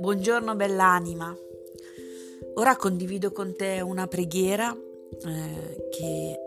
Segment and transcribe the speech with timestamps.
[0.00, 1.36] Buongiorno bell'anima,
[2.54, 6.40] ora condivido con te una preghiera eh, che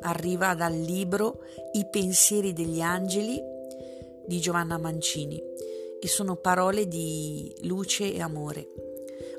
[0.00, 1.42] arriva dal libro
[1.74, 3.40] I pensieri degli angeli
[4.24, 5.40] di Giovanna Mancini
[6.00, 8.68] e sono parole di luce e amore.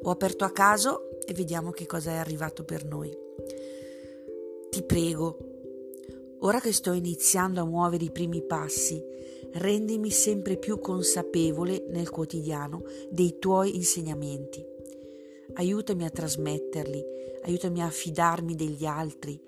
[0.04, 3.14] Ho aperto a caso e vediamo che cosa è arrivato per noi.
[4.70, 5.38] Ti prego,
[6.40, 9.04] ora che sto iniziando a muovere i primi passi,
[9.54, 14.66] rendimi sempre più consapevole nel quotidiano dei tuoi insegnamenti.
[15.54, 17.04] Aiutami a trasmetterli,
[17.44, 19.40] aiutami a fidarmi degli altri,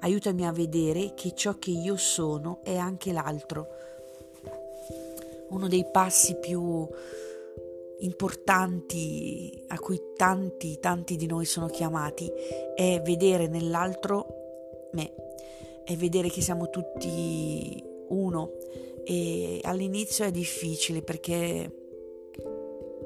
[0.00, 3.66] aiutami a vedere che ciò che io sono è anche l'altro.
[5.48, 6.86] Uno dei passi più
[8.00, 12.30] importanti a cui tanti, tanti di noi sono chiamati
[12.76, 14.26] è vedere nell'altro
[14.92, 15.12] me,
[15.88, 18.52] è vedere che siamo tutti uno.
[19.04, 21.74] E all'inizio è difficile perché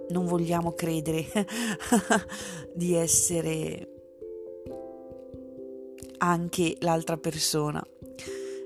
[0.08, 1.24] non vogliamo credere
[2.74, 3.88] di essere
[6.18, 7.86] anche l'altra persona,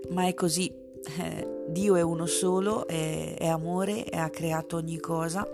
[0.08, 0.72] ma è così.
[1.20, 5.46] Eh, Dio è uno solo, è, è amore, ha creato ogni cosa.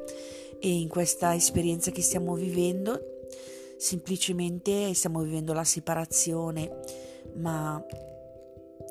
[0.60, 3.10] E in questa esperienza che stiamo vivendo
[3.76, 6.70] semplicemente stiamo vivendo la separazione,
[7.34, 7.84] ma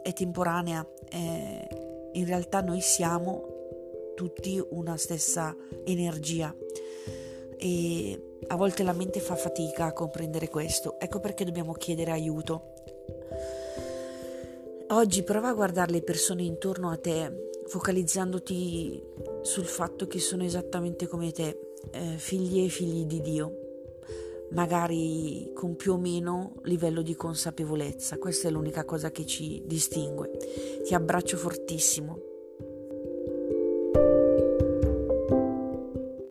[0.01, 0.85] è temporanea.
[1.09, 1.67] È,
[2.13, 6.53] in realtà noi siamo tutti una stessa energia
[7.57, 10.99] e a volte la mente fa fatica a comprendere questo.
[10.99, 12.73] Ecco perché dobbiamo chiedere aiuto.
[14.89, 19.01] Oggi prova a guardare le persone intorno a te, focalizzandoti
[19.41, 23.60] sul fatto che sono esattamente come te, eh, figli e figli di Dio,
[24.51, 28.17] magari con più o meno livello di consapevolezza.
[28.17, 30.31] Questa è l'unica cosa che ci distingue.
[30.85, 32.30] Ti abbraccio fortissimo